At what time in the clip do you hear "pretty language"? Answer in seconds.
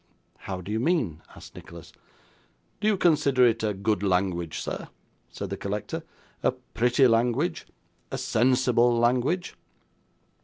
6.53-7.67